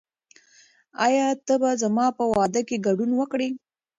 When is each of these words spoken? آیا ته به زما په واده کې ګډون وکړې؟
آیا 1.05 1.27
ته 1.45 1.53
به 1.61 1.71
زما 1.81 2.05
په 2.17 2.23
واده 2.33 2.61
کې 2.67 2.83
ګډون 2.87 3.11
وکړې؟ 3.15 3.49